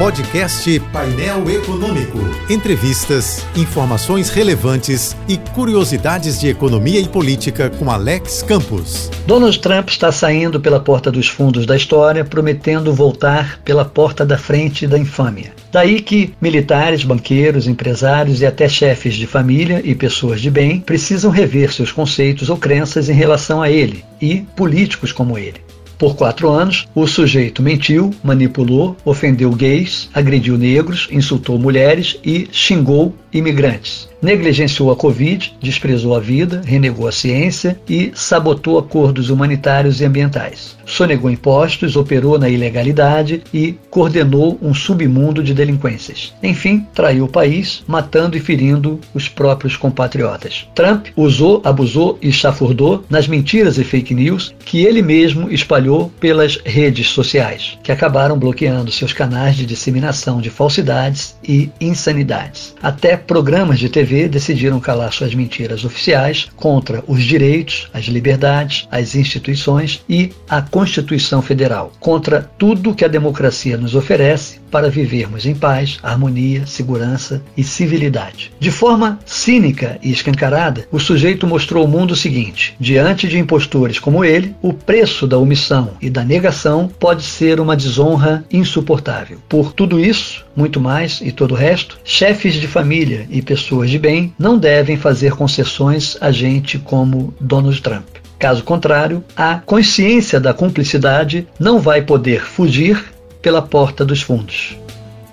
Podcast 0.00 0.80
Painel 0.94 1.50
Econômico. 1.50 2.16
Entrevistas, 2.48 3.44
informações 3.54 4.30
relevantes 4.30 5.14
e 5.28 5.36
curiosidades 5.36 6.40
de 6.40 6.48
economia 6.48 6.98
e 6.98 7.06
política 7.06 7.68
com 7.68 7.90
Alex 7.90 8.42
Campos. 8.42 9.10
Donald 9.26 9.58
Trump 9.58 9.90
está 9.90 10.10
saindo 10.10 10.58
pela 10.58 10.80
porta 10.80 11.12
dos 11.12 11.28
fundos 11.28 11.66
da 11.66 11.76
história, 11.76 12.24
prometendo 12.24 12.94
voltar 12.94 13.60
pela 13.62 13.84
porta 13.84 14.24
da 14.24 14.38
frente 14.38 14.86
da 14.86 14.98
infâmia. 14.98 15.52
Daí 15.70 16.00
que 16.00 16.32
militares, 16.40 17.04
banqueiros, 17.04 17.66
empresários 17.66 18.40
e 18.40 18.46
até 18.46 18.70
chefes 18.70 19.16
de 19.16 19.26
família 19.26 19.82
e 19.84 19.94
pessoas 19.94 20.40
de 20.40 20.50
bem 20.50 20.80
precisam 20.80 21.30
rever 21.30 21.74
seus 21.74 21.92
conceitos 21.92 22.48
ou 22.48 22.56
crenças 22.56 23.10
em 23.10 23.14
relação 23.14 23.60
a 23.60 23.70
ele 23.70 24.02
e 24.18 24.46
políticos 24.56 25.12
como 25.12 25.36
ele. 25.36 25.60
Por 26.00 26.16
quatro 26.16 26.48
anos, 26.48 26.88
o 26.94 27.06
sujeito 27.06 27.62
mentiu, 27.62 28.10
manipulou, 28.24 28.96
ofendeu 29.04 29.50
gays, 29.50 30.08
agrediu 30.14 30.56
negros, 30.56 31.06
insultou 31.10 31.58
mulheres 31.58 32.18
e 32.24 32.48
xingou 32.50 33.14
imigrantes. 33.32 34.08
Negligenciou 34.22 34.90
a 34.90 34.96
Covid, 34.96 35.56
desprezou 35.60 36.14
a 36.14 36.20
vida, 36.20 36.60
renegou 36.64 37.08
a 37.08 37.12
ciência 37.12 37.80
e 37.88 38.12
sabotou 38.14 38.78
acordos 38.78 39.30
humanitários 39.30 40.00
e 40.00 40.04
ambientais. 40.04 40.76
Sonegou 40.84 41.30
impostos, 41.30 41.96
operou 41.96 42.38
na 42.38 42.48
ilegalidade 42.48 43.42
e 43.54 43.76
coordenou 43.88 44.58
um 44.60 44.74
submundo 44.74 45.42
de 45.42 45.54
delinquências. 45.54 46.34
Enfim, 46.42 46.86
traiu 46.92 47.24
o 47.24 47.28
país, 47.28 47.82
matando 47.86 48.36
e 48.36 48.40
ferindo 48.40 49.00
os 49.14 49.28
próprios 49.28 49.76
compatriotas. 49.76 50.68
Trump 50.74 51.06
usou, 51.16 51.62
abusou 51.64 52.18
e 52.20 52.30
chafurdou 52.30 53.04
nas 53.08 53.26
mentiras 53.26 53.78
e 53.78 53.84
fake 53.84 54.14
news 54.14 54.54
que 54.64 54.84
ele 54.84 55.00
mesmo 55.00 55.50
espalhou 55.50 56.12
pelas 56.20 56.58
redes 56.64 57.08
sociais, 57.08 57.78
que 57.82 57.92
acabaram 57.92 58.38
bloqueando 58.38 58.92
seus 58.92 59.12
canais 59.12 59.56
de 59.56 59.64
disseminação 59.64 60.40
de 60.40 60.50
falsidades 60.50 61.36
e 61.42 61.70
insanidades. 61.80 62.74
Até 62.82 63.16
programas 63.26 63.78
de 63.78 63.88
TV 63.88 64.28
decidiram 64.28 64.80
calar 64.80 65.12
suas 65.12 65.34
mentiras 65.34 65.84
oficiais 65.84 66.48
contra 66.56 67.02
os 67.06 67.22
direitos, 67.22 67.88
as 67.92 68.04
liberdades, 68.06 68.86
as 68.90 69.14
instituições 69.14 70.02
e 70.08 70.32
a 70.48 70.62
Constituição 70.62 71.42
Federal, 71.42 71.92
contra 72.00 72.42
tudo 72.58 72.94
que 72.94 73.04
a 73.04 73.08
democracia 73.08 73.76
nos 73.76 73.94
oferece 73.94 74.60
para 74.70 74.88
vivermos 74.88 75.44
em 75.46 75.54
paz, 75.54 75.98
harmonia, 76.02 76.66
segurança 76.66 77.42
e 77.56 77.64
civilidade. 77.64 78.52
De 78.60 78.70
forma 78.70 79.18
cínica 79.26 79.98
e 80.02 80.12
escancarada, 80.12 80.86
o 80.92 80.98
sujeito 80.98 81.46
mostrou 81.46 81.82
ao 81.82 81.88
mundo 81.88 82.12
o 82.12 82.16
seguinte: 82.16 82.74
diante 82.78 83.26
de 83.26 83.38
impostores 83.38 83.98
como 83.98 84.24
ele, 84.24 84.54
o 84.62 84.72
preço 84.72 85.26
da 85.26 85.38
omissão 85.38 85.90
e 86.00 86.08
da 86.08 86.24
negação 86.24 86.88
pode 86.98 87.24
ser 87.24 87.60
uma 87.60 87.76
desonra 87.76 88.44
insuportável. 88.52 89.38
Por 89.48 89.72
tudo 89.72 89.98
isso, 89.98 90.44
muito 90.54 90.80
mais 90.80 91.20
e 91.20 91.32
todo 91.32 91.52
o 91.52 91.56
resto, 91.56 91.98
chefes 92.04 92.54
de 92.54 92.68
família 92.68 93.09
e 93.30 93.42
pessoas 93.42 93.90
de 93.90 93.98
bem 93.98 94.32
não 94.38 94.58
devem 94.58 94.96
fazer 94.96 95.32
concessões 95.32 96.16
a 96.20 96.30
gente 96.30 96.78
como 96.78 97.34
Donald 97.40 97.80
Trump. 97.80 98.06
Caso 98.38 98.64
contrário, 98.64 99.22
a 99.36 99.56
consciência 99.56 100.40
da 100.40 100.54
cumplicidade 100.54 101.46
não 101.58 101.78
vai 101.78 102.02
poder 102.02 102.44
fugir 102.44 103.04
pela 103.42 103.60
porta 103.60 104.04
dos 104.04 104.22
fundos. 104.22 104.76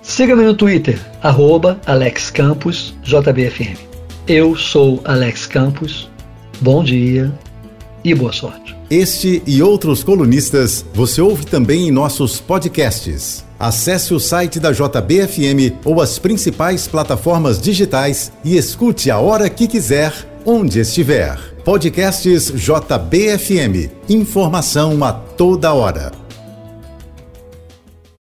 Siga-me 0.02 0.44
no 0.44 0.54
Twitter, 0.54 0.98
AlexCamposJBFM. 1.86 3.78
Eu 4.26 4.56
sou 4.56 5.00
Alex 5.04 5.46
Campos. 5.46 6.10
Bom 6.60 6.84
dia 6.84 7.32
e 8.04 8.14
boa 8.14 8.32
sorte. 8.32 8.76
Este 8.90 9.42
e 9.46 9.62
outros 9.62 10.02
colunistas 10.02 10.84
você 10.92 11.20
ouve 11.20 11.46
também 11.46 11.88
em 11.88 11.90
nossos 11.90 12.40
podcasts. 12.40 13.47
Acesse 13.58 14.14
o 14.14 14.20
site 14.20 14.60
da 14.60 14.70
JBFM 14.70 15.78
ou 15.84 16.00
as 16.00 16.18
principais 16.18 16.86
plataformas 16.86 17.60
digitais 17.60 18.30
e 18.44 18.56
escute 18.56 19.10
a 19.10 19.18
hora 19.18 19.50
que 19.50 19.66
quiser, 19.66 20.12
onde 20.46 20.78
estiver. 20.78 21.36
Podcasts 21.64 22.52
JBFM. 22.52 23.90
Informação 24.08 25.02
a 25.02 25.12
toda 25.12 25.72
hora. 25.74 26.27